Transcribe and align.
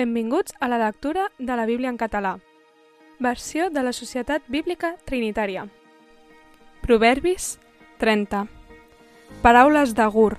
Benvinguts 0.00 0.54
a 0.60 0.68
la 0.68 0.78
lectura 0.78 1.30
de 1.38 1.56
la 1.56 1.66
Bíblia 1.66 1.90
en 1.90 1.98
català. 1.98 2.38
Versió 3.18 3.68
de 3.68 3.82
la 3.82 3.92
Societat 3.92 4.40
Bíblica 4.48 4.94
Trinitària. 5.04 5.66
Proverbis 6.80 7.58
30. 7.98 8.46
Paraules 9.42 9.92
d'Agur, 9.92 10.38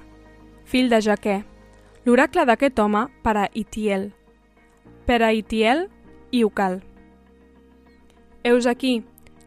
fill 0.65 0.89
de 0.89 0.97
Jaquer, 1.05 1.43
l'oracle 2.05 2.47
d'aquest 2.49 2.81
home 2.81 3.03
per 3.21 3.35
a 3.37 3.45
Itiel. 3.53 4.09
Per 5.05 5.21
a 5.21 5.29
Itiel 5.29 5.91
i 6.31 6.41
Ucal. 6.43 6.81
Eus 8.41 8.65
aquí, 8.65 9.03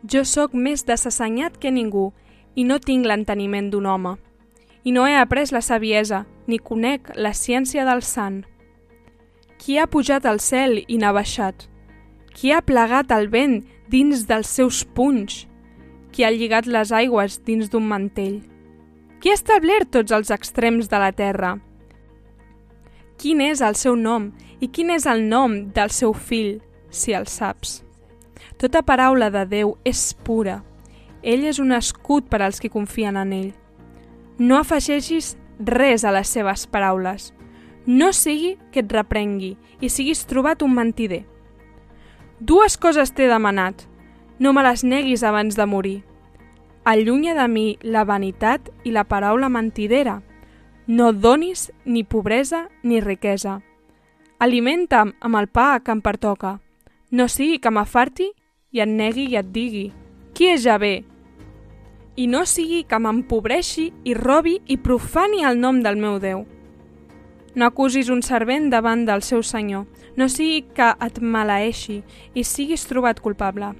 jo 0.06 0.22
sóc 0.22 0.54
més 0.54 0.86
desassenyat 0.86 1.58
que 1.58 1.74
ningú 1.74 2.12
i 2.54 2.62
no 2.62 2.78
tinc 2.78 3.10
l'enteniment 3.10 3.74
d'un 3.74 3.90
home. 3.90 4.14
I 4.84 4.94
no 4.94 5.08
he 5.10 5.18
après 5.18 5.50
la 5.50 5.66
saviesa, 5.74 6.22
ni 6.46 6.62
conec 6.62 7.16
la 7.16 7.34
ciència 7.34 7.82
del 7.82 8.06
sant. 8.06 8.44
Qui 9.64 9.78
ha 9.80 9.86
pujat 9.88 10.26
al 10.28 10.42
cel 10.44 10.82
i 10.92 10.98
n'ha 11.00 11.14
baixat? 11.16 11.62
Qui 12.36 12.50
ha 12.52 12.60
plegat 12.60 13.09
el 13.16 13.30
vent 13.32 13.62
dins 13.88 14.27
dels 14.28 14.50
seus 14.52 14.82
punys? 14.84 15.46
Qui 16.12 16.27
ha 16.27 16.28
lligat 16.34 16.66
les 16.68 16.91
aigües 16.92 17.38
dins 17.46 17.70
d'un 17.72 17.86
mantell? 17.88 18.42
Qui 19.22 19.32
ha 19.32 19.38
establert 19.38 19.88
tots 19.95 20.12
els 20.12 20.28
extrems 20.36 20.91
de 20.92 21.00
la 21.00 21.08
terra? 21.16 21.55
Quin 23.16 23.41
és 23.41 23.62
el 23.64 23.78
seu 23.80 23.96
nom 23.96 24.27
i 24.60 24.69
quin 24.69 24.92
és 24.92 25.06
el 25.08 25.24
nom 25.30 25.56
del 25.72 25.88
seu 25.96 26.12
fill, 26.12 26.58
si 26.92 27.16
el 27.16 27.24
saps? 27.24 27.78
Tota 28.60 28.83
paraula 28.84 29.30
de 29.33 29.46
Déu 29.48 29.78
és 29.88 30.02
pura. 30.28 30.58
Ell 31.22 31.48
és 31.48 31.62
un 31.62 31.72
escut 31.72 32.28
per 32.28 32.42
als 32.44 32.60
qui 32.60 32.69
confien 32.69 33.16
en 33.16 33.33
ell. 33.33 33.48
No 34.36 34.60
afegeixis 34.60 35.38
res 35.56 36.05
a 36.05 36.12
les 36.12 36.28
seves 36.28 36.66
paraules. 36.69 37.30
No 37.87 38.12
sigui 38.12 38.56
que 38.73 38.80
et 38.80 38.93
reprengui 38.93 39.56
i 39.80 39.91
siguis 39.92 40.25
trobat 40.27 40.62
un 40.65 40.73
mentider. 40.75 41.25
Dues 42.41 42.79
coses 42.80 43.12
t'he 43.12 43.29
demanat. 43.29 43.84
No 44.39 44.53
me 44.53 44.64
les 44.64 44.84
neguis 44.84 45.22
abans 45.22 45.56
de 45.56 45.67
morir. 45.67 46.03
Allunya 46.84 47.34
de 47.34 47.47
mi 47.48 47.78
la 47.83 48.05
vanitat 48.05 48.70
i 48.84 48.91
la 48.92 49.05
paraula 49.05 49.48
mentidera. 49.48 50.23
No 50.86 51.12
donis 51.12 51.70
ni 51.84 52.05
pobresa 52.05 52.69
ni 52.83 53.00
riquesa. 53.00 53.61
Alimenta'm 54.39 55.14
amb 55.20 55.41
el 55.41 55.48
pa 55.48 55.80
que 55.80 55.92
em 55.92 56.01
pertoca. 56.05 56.58
No 57.11 57.28
sigui 57.28 57.61
que 57.61 57.70
m'afarti 57.70 58.33
i 58.73 58.80
et 58.80 58.91
negui 58.91 59.28
i 59.30 59.36
et 59.41 59.53
digui 59.53 59.92
«Qui 60.34 60.51
és 60.51 60.64
Javé?» 60.64 61.05
i 62.17 62.27
no 62.30 62.45
sigui 62.47 62.84
que 62.86 62.98
m'empobreixi 62.98 63.89
i 64.05 64.14
robi 64.14 64.61
i 64.70 64.77
profani 64.78 65.45
el 65.45 65.58
nom 65.61 65.80
del 65.83 65.97
meu 65.98 66.19
Déu. 66.23 66.45
No 67.55 67.66
acusis 67.66 68.08
un 68.10 68.22
servent 68.27 68.70
davant 68.70 69.05
del 69.06 69.22
seu 69.22 69.42
senyor, 69.47 69.84
no 70.16 70.27
sigui 70.28 70.64
que 70.74 70.88
et 71.06 71.20
maleeixi 71.22 72.00
i 72.34 72.42
siguis 72.42 72.86
trobat 72.91 73.20
culpable. 73.22 73.70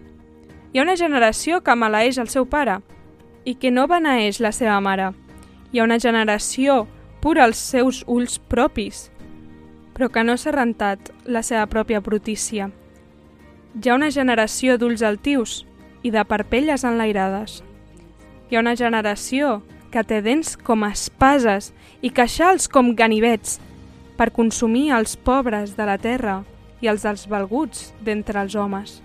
Hi 0.73 0.79
ha 0.79 0.85
una 0.87 0.97
generació 0.99 1.61
que 1.63 1.75
maleeix 1.75 2.21
el 2.23 2.31
seu 2.31 2.47
pare 2.47 2.81
i 3.45 3.57
que 3.59 3.71
no 3.75 3.89
beneeix 3.91 4.41
la 4.41 4.53
seva 4.55 4.79
mare. 4.81 5.11
Hi 5.73 5.81
ha 5.81 5.89
una 5.89 5.99
generació 5.99 6.85
pura 7.23 7.45
als 7.45 7.59
seus 7.59 8.05
ulls 8.07 8.39
propis, 8.39 9.09
però 9.95 10.11
que 10.11 10.23
no 10.23 10.37
s'ha 10.39 10.55
rentat 10.55 11.11
la 11.27 11.43
seva 11.43 11.67
pròpia 11.67 12.01
brutícia. 12.01 12.71
Hi 13.75 13.91
ha 13.91 13.99
una 13.99 14.11
generació 14.15 14.79
d'ulls 14.79 15.03
altius 15.03 15.65
i 16.03 16.11
de 16.15 16.23
parpelles 16.25 16.85
enlairades. 16.87 17.63
Hi 18.51 18.57
ha 18.57 18.63
una 18.63 18.77
generació 18.79 19.63
que 19.95 20.03
té 20.03 20.19
dents 20.25 20.57
com 20.59 20.83
espases 20.89 21.71
i 22.03 22.11
queixals 22.11 22.67
com 22.67 22.91
ganivets 22.99 23.61
per 24.19 24.33
consumir 24.35 24.89
els 24.97 25.15
pobres 25.15 25.77
de 25.79 25.87
la 25.87 25.95
terra 26.03 26.41
i 26.83 26.91
els 26.91 27.07
dels 27.07 27.29
valguts 27.31 27.93
d'entre 28.03 28.43
els 28.43 28.57
homes. 28.59 28.99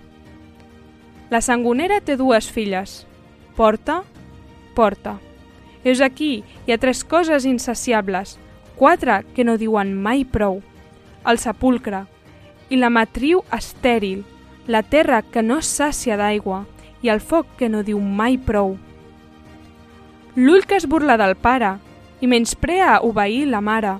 La 1.30 1.40
sangonera 1.46 2.00
té 2.02 2.16
dues 2.18 2.50
filles. 2.50 3.04
Porta, 3.54 4.00
porta. 4.74 5.20
Heus 5.84 6.02
aquí, 6.02 6.42
hi 6.66 6.74
ha 6.74 6.82
tres 6.82 7.04
coses 7.04 7.46
insaciables, 7.46 8.34
quatre 8.74 9.22
que 9.36 9.46
no 9.46 9.56
diuen 9.62 9.94
mai 9.94 10.26
prou. 10.26 10.58
El 11.22 11.38
sepulcre 11.38 12.02
i 12.68 12.78
la 12.82 12.90
matriu 12.90 13.44
estèril, 13.54 14.24
la 14.66 14.82
terra 14.82 15.22
que 15.22 15.42
no 15.46 15.62
sàcia 15.62 16.18
d'aigua 16.18 16.64
i 17.02 17.14
el 17.14 17.22
foc 17.22 17.46
que 17.58 17.70
no 17.70 17.86
diu 17.86 18.00
mai 18.02 18.38
prou 18.42 18.74
l'ull 20.36 20.66
que 20.66 20.76
es 20.76 20.86
burla 20.86 21.16
del 21.18 21.34
pare 21.34 21.78
i 22.20 22.28
menysprea 22.30 23.00
obeir 23.02 23.46
la 23.48 23.60
mare. 23.60 23.96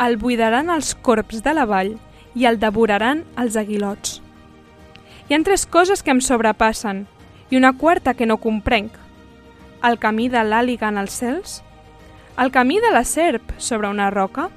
El 0.00 0.16
buidaran 0.18 0.70
els 0.74 0.94
corps 0.94 1.42
de 1.44 1.54
la 1.54 1.66
vall 1.70 1.94
i 2.34 2.46
el 2.50 2.58
devoraran 2.58 3.22
els 3.38 3.56
aguilots. 3.56 4.20
Hi 5.28 5.36
han 5.36 5.44
tres 5.46 5.66
coses 5.66 6.02
que 6.02 6.10
em 6.10 6.20
sobrepassen 6.20 7.06
i 7.50 7.56
una 7.56 7.72
quarta 7.78 8.14
que 8.14 8.26
no 8.26 8.40
comprenc. 8.42 8.92
El 9.84 9.98
camí 10.02 10.28
de 10.28 10.42
l'àliga 10.42 10.90
en 10.90 10.98
els 10.98 11.14
cels, 11.14 11.62
el 12.36 12.50
camí 12.50 12.80
de 12.82 12.90
la 12.90 13.04
serp 13.04 13.52
sobre 13.58 13.88
una 13.88 14.10
roca, 14.10 14.48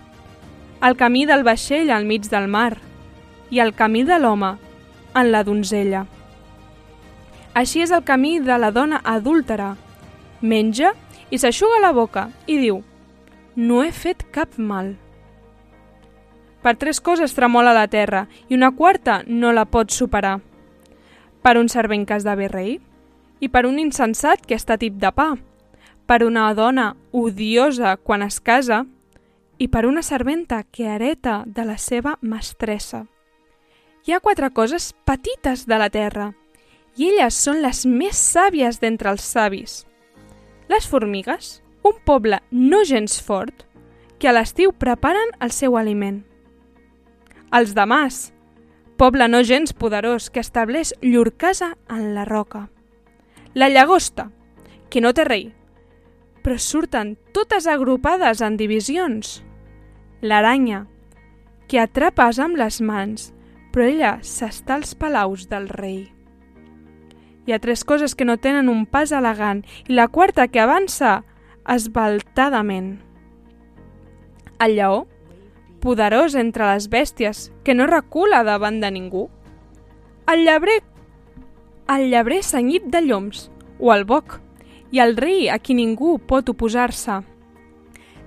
el 0.81 0.97
camí 0.97 1.25
del 1.25 1.44
vaixell 1.44 1.91
al 1.91 2.06
mig 2.06 2.29
del 2.31 2.47
mar 2.47 2.78
i 3.50 3.59
el 3.59 3.73
camí 3.75 4.03
de 4.03 4.17
l'home 4.19 4.56
en 5.13 5.31
la 5.31 5.44
donzella. 5.44 6.06
Així 7.53 7.81
és 7.81 7.91
el 7.91 8.03
camí 8.06 8.40
de 8.40 8.57
la 8.57 8.72
dona 8.72 9.01
adúltera, 9.03 9.75
menja 10.41 10.93
i 11.29 11.39
s'aixuga 11.39 11.81
la 11.81 11.93
boca 11.93 12.29
i 12.47 12.57
diu 12.61 12.81
«No 13.55 13.83
he 13.83 13.91
fet 13.91 14.25
cap 14.31 14.57
mal». 14.57 14.95
Per 16.61 16.75
tres 16.75 16.99
coses 16.99 17.33
tremola 17.33 17.73
la 17.73 17.87
terra 17.87 18.25
i 18.49 18.55
una 18.55 18.71
quarta 18.75 19.21
no 19.27 19.53
la 19.53 19.65
pot 19.65 19.93
superar. 19.93 20.39
Per 21.41 21.53
un 21.57 21.69
servent 21.69 22.03
que 22.05 22.17
esdevé 22.17 22.49
rei 22.51 22.79
i 23.39 23.49
per 23.49 23.65
un 23.69 23.77
insensat 23.79 24.43
que 24.45 24.57
està 24.57 24.75
tip 24.81 24.97
de 24.99 25.11
pa, 25.15 25.35
per 26.07 26.23
una 26.25 26.49
dona 26.57 26.95
odiosa 27.11 27.95
quan 27.97 28.23
es 28.25 28.39
casa 28.39 28.85
i 29.57 29.67
per 29.67 29.85
una 29.85 30.01
serventa 30.01 30.63
que 30.63 30.87
hereta 30.87 31.43
de 31.45 31.65
la 31.65 31.77
seva 31.77 32.17
mestressa. 32.21 33.05
Hi 34.05 34.13
ha 34.13 34.23
quatre 34.23 34.49
coses 34.51 34.93
petites 35.05 35.65
de 35.67 35.77
la 35.77 35.89
terra 35.89 36.31
i 36.95 37.11
elles 37.11 37.35
són 37.35 37.61
les 37.61 37.85
més 37.85 38.17
sàvies 38.17 38.79
d'entre 38.81 39.11
els 39.11 39.23
savis. 39.23 39.83
Les 40.67 40.88
formigues, 40.88 41.61
un 41.83 42.00
poble 42.03 42.41
no 42.51 42.83
gens 42.83 43.22
fort, 43.23 43.63
que 44.19 44.28
a 44.28 44.33
l'estiu 44.35 44.73
preparen 44.75 45.29
el 45.39 45.53
seu 45.55 45.78
aliment. 45.79 46.23
Els 47.55 47.72
de 47.78 47.85
Mas, 47.88 48.33
poble 49.00 49.29
no 49.29 49.44
gens 49.47 49.72
poderós 49.72 50.28
que 50.29 50.44
estableix 50.44 50.91
llur 51.01 51.31
casa 51.38 51.78
en 51.88 52.13
la 52.16 52.25
roca. 52.25 52.67
La 53.53 53.69
llagosta, 53.69 54.31
que 54.89 55.00
no 55.00 55.13
té 55.13 55.23
rei, 55.23 55.47
però 56.44 56.57
surten 56.59 57.16
totes 57.31 57.67
agrupades 57.67 58.41
en 58.41 58.59
divisions. 58.59 59.41
L'aranya, 60.22 60.84
que 61.67 61.79
atrapes 61.79 62.39
amb 62.44 62.59
les 62.59 62.81
mans, 62.81 63.31
però 63.72 63.88
ella 63.88 64.13
s'està 64.23 64.75
als 64.81 64.95
palaus 64.95 65.47
del 65.47 65.67
rei. 65.69 66.16
Hi 67.47 67.53
ha 67.53 67.59
tres 67.59 67.85
coses 67.88 68.13
que 68.13 68.25
no 68.28 68.35
tenen 68.44 68.68
un 68.68 68.84
pas 68.85 69.13
elegant 69.16 69.62
i 69.88 69.96
la 69.96 70.09
quarta 70.12 70.50
que 70.52 70.59
avança 70.59 71.22
esbaltadament. 71.63 72.97
El 74.59 74.75
lleó, 74.75 75.06
poderós 75.80 76.35
entre 76.35 76.68
les 76.74 76.90
bèsties, 76.91 77.47
que 77.63 77.74
no 77.74 77.88
recula 77.88 78.44
davant 78.44 78.81
de 78.84 78.91
ningú. 78.91 79.30
El 80.28 80.44
llebrer, 80.44 80.81
el 81.88 82.09
llebrer 82.12 82.44
senyit 82.44 82.91
de 82.91 83.06
lloms, 83.08 83.47
o 83.79 83.96
el 83.96 84.03
boc, 84.03 84.41
i 84.91 85.00
el 85.00 85.16
rei 85.16 85.47
a 85.47 85.56
qui 85.56 85.78
ningú 85.78 86.18
pot 86.19 86.52
oposar-se. 86.52 87.22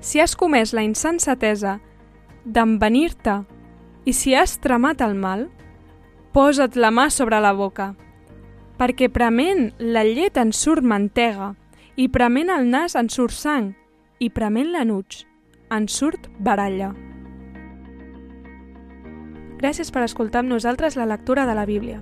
Si 0.00 0.20
has 0.20 0.32
comès 0.32 0.72
la 0.72 0.86
insensatesa 0.86 1.76
d'envenir-te 2.46 3.42
i 4.08 4.16
si 4.16 4.32
has 4.32 4.56
tramat 4.64 5.04
el 5.04 5.12
mal, 5.12 5.50
posa't 6.32 6.80
la 6.80 6.88
mà 6.88 7.10
sobre 7.12 7.36
la 7.44 7.52
boca 7.52 7.92
perquè 8.80 9.10
prement 9.12 9.66
la 9.76 10.06
llet 10.08 10.38
en 10.40 10.54
surt 10.56 10.80
mantega, 10.80 11.52
i 12.00 12.08
prement 12.08 12.48
el 12.48 12.70
nas 12.72 12.96
en 12.96 13.10
surt 13.12 13.36
sang, 13.36 13.74
i 14.24 14.30
prement 14.32 14.72
l'anuig 14.72 15.20
en 15.68 15.84
surt 15.84 16.30
baralla. 16.40 16.94
Gràcies 19.60 19.92
per 19.92 20.06
escoltar 20.06 20.40
amb 20.40 20.54
nosaltres 20.54 20.96
la 20.96 21.04
lectura 21.04 21.44
de 21.44 21.58
la 21.58 21.68
Bíblia. 21.68 22.00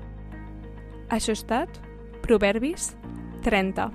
Això 1.10 1.34
ha 1.34 1.40
estat 1.40 1.80
Proverbis 2.22 2.92
30. 3.42 3.90